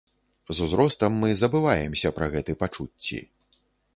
З 0.59 0.61
узростам 0.67 1.19
мы 1.23 1.29
забываемся 1.41 2.11
пра 2.17 2.31
гэты 2.37 2.57
пачуцці. 2.63 3.21